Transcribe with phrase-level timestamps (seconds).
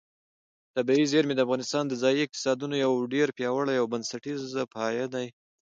[0.75, 4.41] طبیعي زیرمې د افغانستان د ځایي اقتصادونو یو ډېر پیاوړی او بنسټیز
[4.73, 5.27] پایایه دی.